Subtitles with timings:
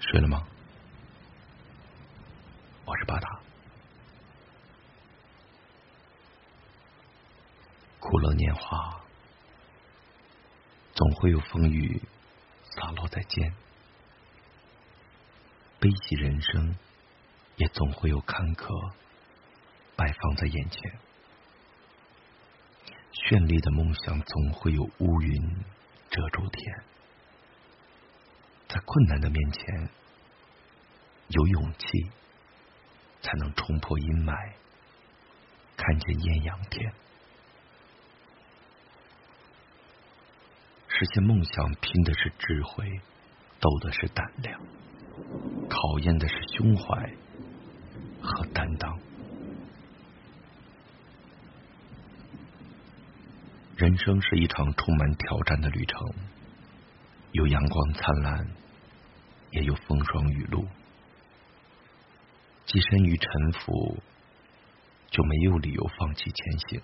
[0.00, 0.42] 睡了吗？
[2.86, 3.40] 我是巴达。
[8.00, 9.04] 苦乐年华，
[10.94, 12.00] 总会有风雨
[12.70, 13.52] 洒落在肩；
[15.78, 16.74] 悲喜人生，
[17.56, 18.92] 也总会有坎坷
[19.96, 20.98] 摆放在眼前。
[23.12, 25.64] 绚丽的梦想，总会有乌云
[26.10, 26.84] 遮住天。
[28.72, 29.88] 在困难的面前，
[31.26, 31.86] 有勇气
[33.20, 34.52] 才能冲破阴霾，
[35.76, 36.92] 看见艳阳天。
[40.86, 43.00] 实现梦想，拼的是智慧，
[43.58, 44.60] 斗的是胆量，
[45.68, 47.12] 考验的是胸怀
[48.22, 49.00] 和担当。
[53.76, 56.14] 人生是一场充满挑战的旅程，
[57.32, 58.60] 有阳光灿烂。
[59.52, 60.64] 也有风霜雨露，
[62.68, 64.00] 跻身于沉浮，
[65.10, 66.80] 就没有理由放弃前行。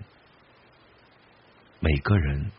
[1.78, 2.50] 每个人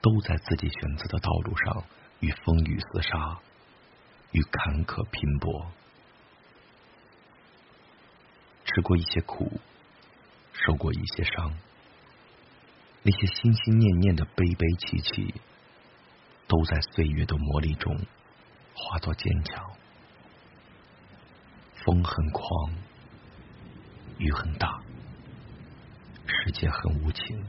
[0.00, 1.84] 都在自己选择的道路上，
[2.18, 3.38] 与风雨厮杀，
[4.32, 5.70] 与坎坷拼搏，
[8.64, 9.60] 吃过一些苦，
[10.52, 11.56] 受过一些伤，
[13.04, 15.34] 那些心心念念的悲悲戚戚，
[16.48, 17.96] 都在岁月的磨砺中。
[18.78, 19.64] 化作坚强。
[21.82, 22.74] 风很狂，
[24.18, 24.82] 雨很大，
[26.26, 27.42] 世界很无情，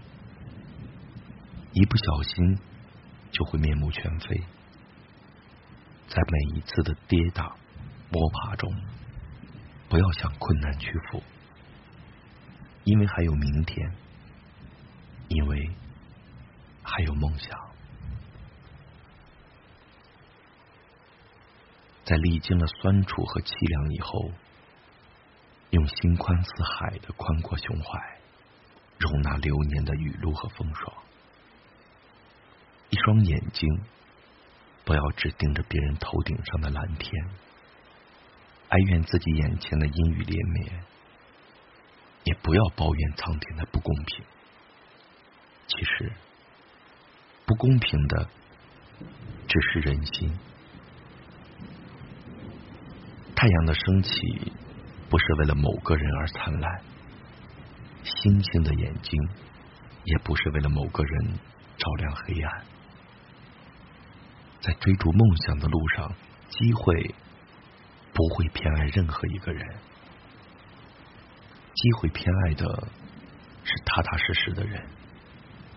[1.73, 2.57] 一不小心
[3.31, 4.37] 就会面目全非。
[6.07, 7.57] 在每一次的跌打
[8.09, 8.73] 摸爬中，
[9.89, 11.21] 不要向困难屈服，
[12.85, 13.91] 因为还有明天，
[15.27, 15.69] 因为
[16.83, 17.66] 还有梦想。
[22.07, 24.31] 在历经了酸楚和凄凉以后，
[25.71, 27.99] 用心宽似海的宽阔胸怀，
[28.97, 30.93] 容纳流年的雨露和风霜。
[32.89, 33.81] 一双眼睛，
[34.85, 37.11] 不要只盯着别人头顶上的蓝天，
[38.69, 40.85] 哀怨自己眼前的阴雨连绵，
[42.23, 44.23] 也不要抱怨苍天的不公平。
[45.67, 46.13] 其实，
[47.45, 48.29] 不公平的
[49.49, 50.39] 只是人心。
[53.39, 54.51] 太阳的升起
[55.09, 56.81] 不是为了某个人而灿烂，
[58.03, 59.29] 星星的眼睛
[60.05, 61.39] 也不是为了某个人
[61.77, 62.65] 照亮黑暗。
[64.59, 66.11] 在追逐梦想的路上，
[66.49, 67.13] 机会
[68.11, 69.63] 不会偏爱任何一个人，
[71.75, 72.87] 机会偏爱的
[73.63, 74.83] 是踏踏实实的人，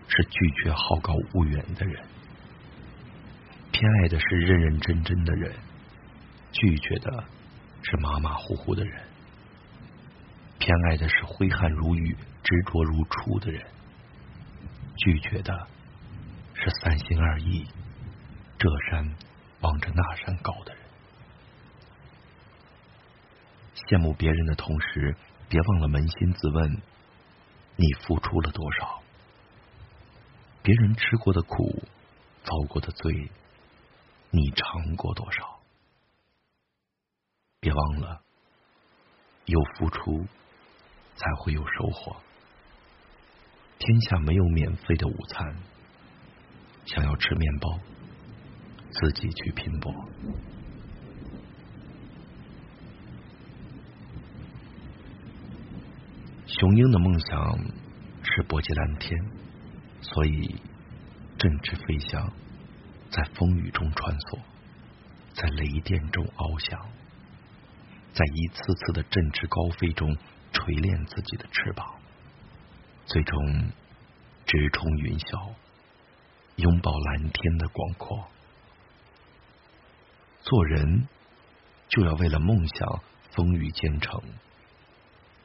[0.09, 2.03] 是拒绝好高骛远的人，
[3.71, 5.55] 偏爱的是认认真真的人，
[6.53, 7.25] 拒绝的。
[7.91, 9.03] 是马马虎虎的人，
[10.61, 13.61] 偏爱的是挥汗如雨、执着如初的人；
[14.97, 15.67] 拒绝的
[16.55, 17.67] 是三心二意、
[18.57, 19.13] 这山
[19.63, 20.85] 望着那山高的人。
[23.75, 25.17] 羡慕别人的同时，
[25.49, 26.81] 别忘了扪心自问：
[27.75, 29.03] 你付出了多少？
[30.63, 31.83] 别人吃过的苦、
[32.45, 33.33] 遭过的罪，
[34.31, 35.60] 你尝过多少？
[37.71, 38.21] 别忘了，
[39.45, 40.27] 有付出
[41.15, 42.17] 才会有收获。
[43.79, 45.57] 天下没有免费的午餐，
[46.85, 47.79] 想要吃面包，
[48.91, 49.95] 自己去拼搏。
[56.49, 57.57] 雄鹰的梦想
[58.25, 59.17] 是搏击蓝天，
[60.01, 60.61] 所以
[61.39, 62.33] 振翅飞翔，
[63.11, 64.41] 在风雨中穿梭，
[65.35, 67.00] 在雷电中翱翔。
[68.13, 70.17] 在一次次的振翅高飞中
[70.53, 71.95] 锤炼自己的翅膀，
[73.07, 73.71] 最终
[74.47, 75.53] 直冲云霄，
[76.57, 78.27] 拥抱蓝天的广阔。
[80.43, 81.09] 做人
[81.89, 84.21] 就要为了梦想风雨兼程，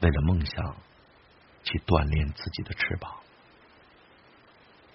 [0.00, 0.76] 为了梦想
[1.62, 3.14] 去锻炼自己的翅膀。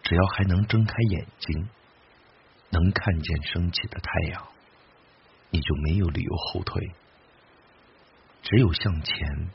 [0.03, 1.69] 只要还能睁开眼睛，
[2.69, 4.45] 能看见升起的太阳，
[5.51, 6.91] 你就没有理由后退。
[8.43, 9.49] 只有向前，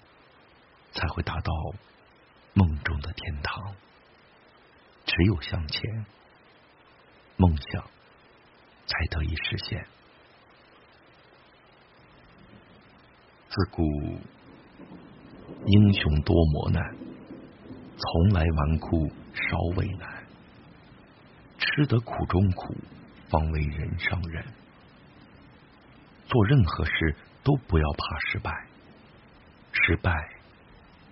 [0.92, 1.52] 才会达到
[2.54, 3.74] 梦中的天堂。
[5.04, 6.06] 只有向前，
[7.36, 7.82] 梦想
[8.86, 9.86] 才得以实现。
[13.48, 13.82] 自古
[15.66, 16.96] 英雄多磨难，
[17.98, 20.24] 从来纨绔少为难。
[21.58, 22.74] 吃得苦中苦，
[23.28, 24.46] 方为人上人。
[26.26, 28.66] 做任何事都不要怕失败，
[29.86, 30.10] 失败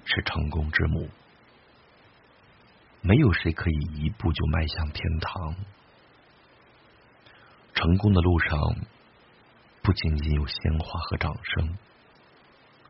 [0.05, 1.09] 是成功之母。
[3.03, 5.55] 没有谁可以一步就迈向天堂。
[7.73, 8.51] 成功的路上，
[9.81, 11.79] 不仅仅有鲜花和掌声，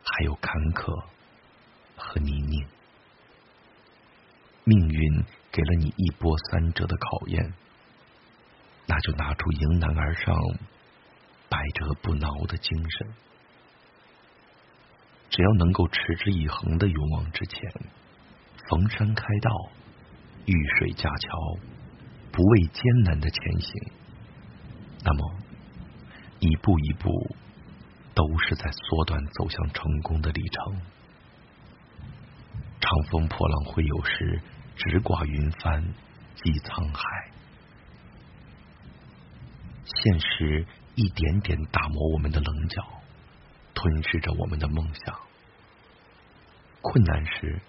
[0.03, 1.05] 还有坎坷
[1.95, 2.67] 和泥泞。
[4.63, 7.53] 命运给了你一波三折的考验，
[8.87, 10.35] 那就拿出迎难而上、
[11.47, 13.13] 百折不挠的精神。
[15.35, 17.69] 只要能够持之以恒的勇往直前，
[18.69, 19.51] 逢山开道。
[20.45, 21.57] 遇水架桥，
[22.31, 23.91] 不畏艰难的前行，
[25.03, 25.35] 那么
[26.39, 27.35] 一步一步
[28.13, 30.81] 都是在缩短走向成功的里程。
[32.79, 34.39] 长风破浪会有时，
[34.77, 35.83] 直挂云帆
[36.35, 37.31] 济沧海。
[39.83, 42.83] 现实一点点打磨我们的棱角，
[43.85, 45.19] 吞噬着我们的梦想。
[46.81, 47.61] 困难时。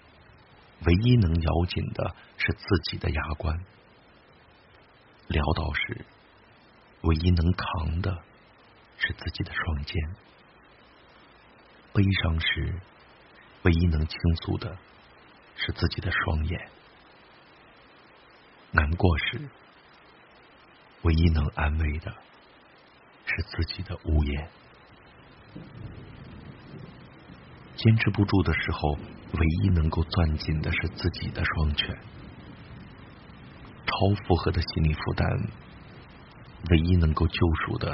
[0.85, 3.59] 唯一能咬紧的是自己的牙关，
[5.27, 6.05] 潦倒时，
[7.01, 8.23] 唯一能扛的
[8.99, 9.95] 是自己的双肩；
[11.93, 12.79] 悲伤时，
[13.63, 14.77] 唯一能倾诉的
[15.55, 16.69] 是自己的双眼；
[18.69, 19.49] 难过时，
[21.01, 22.15] 唯一能安慰的
[23.25, 24.49] 是自己的屋檐。
[27.87, 28.97] 坚持不住的时候。
[29.33, 31.93] 唯一能够攥紧的是自己的双拳，
[33.85, 33.93] 超
[34.23, 35.27] 负荷的心理负担，
[36.69, 37.35] 唯一能够救
[37.65, 37.93] 赎的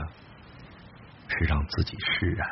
[1.28, 2.48] 是让自己释然。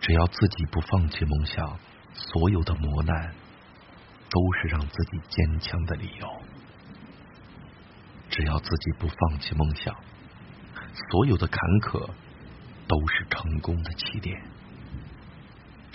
[0.00, 1.78] 只要自己不放弃梦想，
[2.12, 3.32] 所有的磨难
[4.28, 6.28] 都是让自己坚强的理由。
[8.30, 9.94] 只要自己不放弃梦想，
[11.08, 12.10] 所有的坎坷
[12.88, 14.42] 都是成功的起点。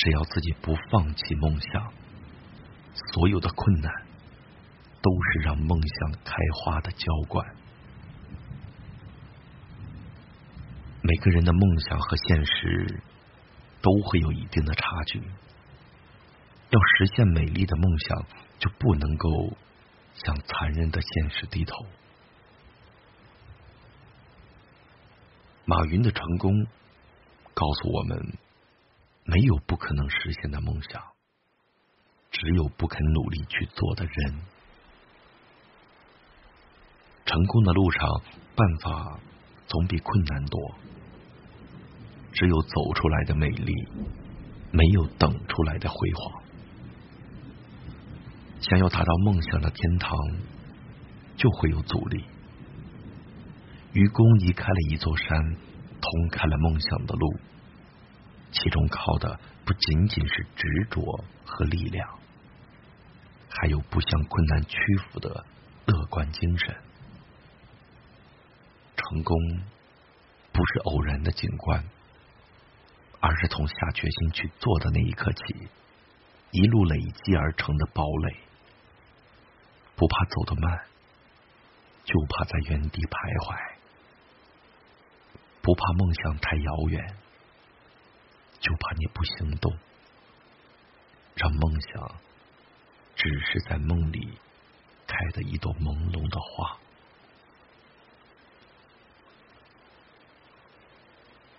[0.04, 1.94] 只要自己不放弃梦想，
[3.14, 3.90] 所有的困难
[5.02, 7.56] 都是让梦想开花的浇灌。
[11.02, 13.02] 每个人的梦想和现实
[13.82, 18.26] 都会有一定的差距，要实现美丽的梦想，
[18.60, 19.56] 就不能够
[20.16, 21.78] 向残忍的现实低头。
[25.64, 26.68] 马云的成功
[27.54, 28.43] 告诉我们。
[29.26, 31.02] 没有不可能实现的梦想，
[32.32, 34.42] 只有不肯努力去做的人。
[37.26, 38.22] 成功的路上，
[38.56, 39.20] 办法
[39.68, 40.76] 总比困难多。
[42.34, 43.74] 只有走出来的美丽，
[44.72, 46.44] 没有等出来的辉煌。
[48.60, 50.12] 想要达到梦想的天堂，
[51.38, 52.24] 就会有阻力。
[53.94, 55.56] 愚公移开了一座山，
[56.02, 57.40] 通开了梦想的路。
[58.54, 61.02] 其中靠的不仅仅是执着
[61.44, 62.20] 和力量，
[63.50, 64.78] 还有不向困难屈
[65.10, 65.46] 服的
[65.86, 66.76] 乐观精神。
[68.96, 69.36] 成功
[70.52, 71.84] 不是偶然的景观，
[73.20, 75.68] 而是从下决心去做的那一刻起，
[76.52, 78.38] 一路累积而成的堡垒。
[79.96, 80.80] 不怕走得慢，
[82.04, 83.76] 就怕在原地徘徊；
[85.62, 87.16] 不怕梦想太遥远。
[88.64, 89.78] 就怕你不行动，
[91.36, 92.16] 让梦想
[93.14, 94.38] 只是在梦里
[95.06, 96.78] 开的一朵朦胧的花。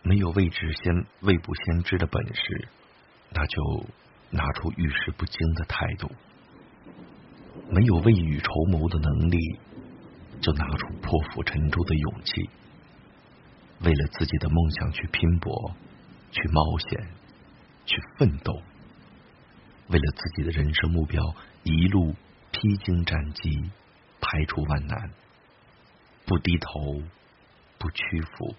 [0.00, 2.68] 没有未知先未卜先知的本事，
[3.32, 3.86] 那就
[4.30, 6.08] 拿出遇事不惊的态度；
[7.68, 9.38] 没有未雨绸缪的能力，
[10.40, 12.48] 就拿出破釜沉舟的勇气。
[13.80, 15.76] 为了自己的梦想去拼搏。
[16.34, 17.08] 去冒险，
[17.86, 18.52] 去奋斗，
[19.86, 21.22] 为了自己的人生目标，
[21.62, 22.12] 一路
[22.50, 23.70] 披荆斩棘，
[24.20, 25.12] 排除万难，
[26.26, 27.02] 不低头，
[27.78, 28.56] 不屈服，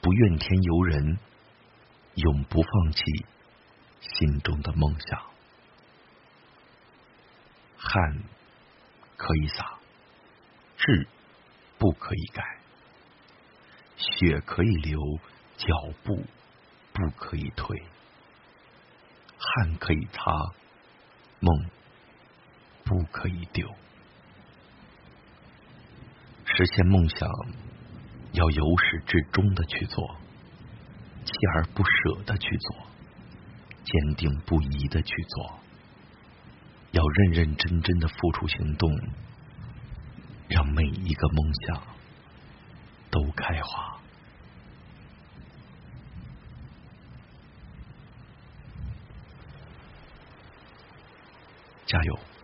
[0.00, 1.18] 不怨天尤人，
[2.14, 3.02] 永不放弃
[4.00, 5.20] 心中的梦想。
[7.76, 8.22] 汗
[9.16, 9.78] 可以洒，
[10.76, 11.08] 志
[11.76, 12.60] 不可以改，
[13.96, 15.00] 血可以流，
[15.56, 15.66] 脚
[16.04, 16.24] 步。
[16.98, 17.80] 不可以退，
[19.38, 20.32] 汗可以擦，
[21.38, 21.70] 梦
[22.82, 23.68] 不可以丢。
[26.44, 27.30] 实现梦想，
[28.32, 30.16] 要由始至终的去做，
[31.24, 32.76] 锲而不舍的去做，
[33.84, 35.60] 坚定不移的去做，
[36.90, 38.90] 要认认真真的付出行动，
[40.48, 41.80] 让每一个梦想
[43.08, 43.97] 都开花。
[51.88, 52.37] 加油！